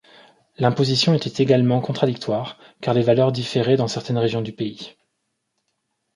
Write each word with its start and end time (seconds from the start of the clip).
L'imposition 0.57 1.13
était 1.13 1.43
également 1.43 1.79
contradictoire, 1.79 2.57
car 2.81 2.95
les 2.95 3.03
valeurs 3.03 3.31
différaient 3.31 3.75
dans 3.77 3.87
certaines 3.87 4.17
régions 4.17 4.41
du 4.41 4.51
pays. 4.51 4.95